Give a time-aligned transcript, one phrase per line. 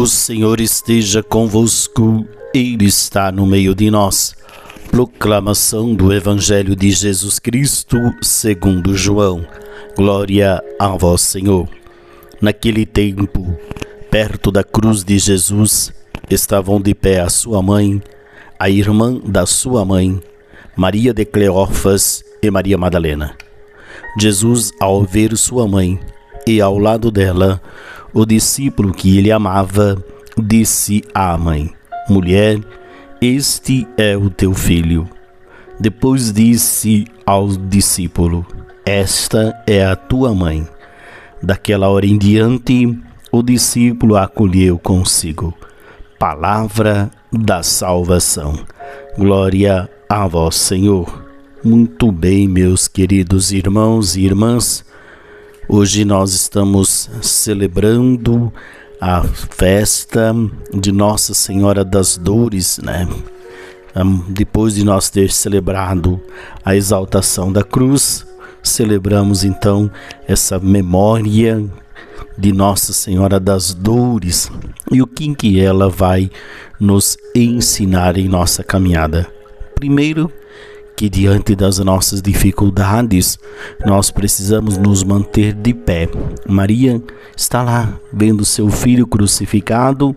[0.00, 4.34] O Senhor esteja convosco, Ele está no meio de nós.
[4.90, 9.46] Proclamação do Evangelho de Jesus Cristo, segundo João.
[9.94, 11.68] Glória a vós, Senhor.
[12.40, 13.54] Naquele tempo,
[14.10, 15.92] perto da cruz de Jesus,
[16.30, 18.02] estavam de pé a sua mãe,
[18.58, 20.18] a irmã da sua mãe,
[20.74, 23.36] Maria de Cleófas e Maria Madalena.
[24.18, 26.00] Jesus, ao ver sua mãe
[26.46, 27.60] e ao lado dela
[28.12, 30.02] o discípulo que ele amava,
[30.36, 31.70] disse à mãe:
[32.08, 32.60] Mulher,
[33.20, 35.08] este é o teu filho.
[35.78, 38.46] Depois disse ao discípulo:
[38.84, 40.66] Esta é a tua mãe.
[41.42, 42.98] Daquela hora em diante,
[43.32, 45.54] o discípulo a acolheu consigo.
[46.18, 48.54] Palavra da salvação.
[49.16, 51.24] Glória a vós, Senhor.
[51.64, 54.84] Muito bem, meus queridos irmãos e irmãs.
[55.72, 58.52] Hoje nós estamos celebrando
[59.00, 60.34] a festa
[60.74, 63.08] de Nossa Senhora das Dores, né?
[64.30, 66.20] Depois de nós ter celebrado
[66.64, 68.26] a exaltação da cruz,
[68.60, 69.88] celebramos então
[70.26, 71.64] essa memória
[72.36, 74.50] de Nossa Senhora das Dores
[74.90, 76.32] e o que, que ela vai
[76.80, 79.24] nos ensinar em nossa caminhada.
[79.76, 80.32] Primeiro,
[81.00, 83.38] que diante das nossas dificuldades
[83.86, 86.06] nós precisamos nos manter de pé.
[86.46, 87.02] Maria
[87.34, 90.14] está lá vendo seu filho crucificado,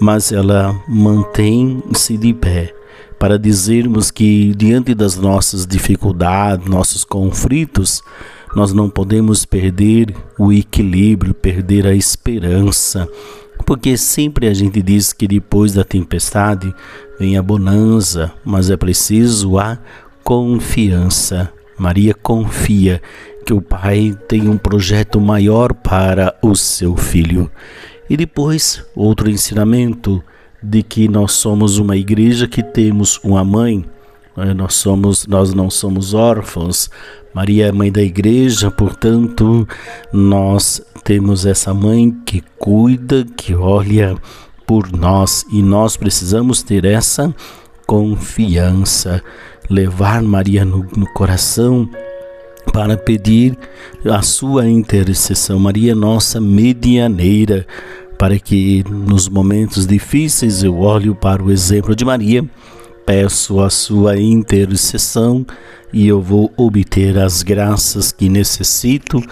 [0.00, 2.74] mas ela mantém-se de pé
[3.16, 8.02] para dizermos que diante das nossas dificuldades, nossos conflitos,
[8.56, 13.08] nós não podemos perder o equilíbrio, perder a esperança,
[13.64, 16.74] porque sempre a gente diz que depois da tempestade
[17.18, 19.78] vem a bonança, mas é preciso a
[20.24, 21.52] confiança.
[21.78, 23.00] Maria confia
[23.44, 27.50] que o Pai tem um projeto maior para o seu filho.
[28.08, 30.24] E depois, outro ensinamento
[30.62, 33.84] de que nós somos uma igreja que temos uma mãe,
[34.36, 34.54] né?
[34.54, 36.90] nós somos, nós não somos órfãos.
[37.34, 39.68] Maria é mãe da igreja, portanto,
[40.12, 44.16] nós temos essa mãe que cuida, que olha
[44.66, 47.34] por nós e nós precisamos ter essa
[47.86, 49.22] confiança
[49.68, 51.88] levar Maria no, no coração
[52.72, 53.56] para pedir
[54.04, 55.58] a sua intercessão.
[55.58, 57.66] Maria, nossa medianeira,
[58.18, 62.44] para que nos momentos difíceis eu olho para o exemplo de Maria,
[63.04, 65.46] peço a sua intercessão
[65.92, 69.22] e eu vou obter as graças que necessito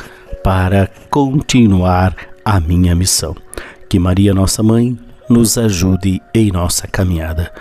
[0.45, 2.15] para continuar
[2.45, 3.35] a minha missão.
[3.89, 7.53] Que Maria, nossa mãe, nos ajude em nossa caminhada.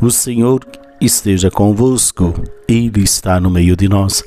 [0.00, 0.60] O Senhor
[1.00, 2.34] esteja convosco,
[2.68, 4.24] Ele está no meio de nós.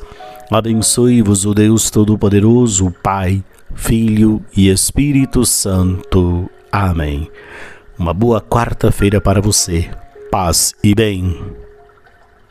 [0.51, 3.43] Abençoe-vos o Deus Todo-Poderoso, Pai,
[3.75, 6.49] Filho e Espírito Santo.
[6.71, 7.29] Amém.
[7.97, 9.89] Uma boa quarta-feira para você.
[10.31, 11.37] Paz e bem.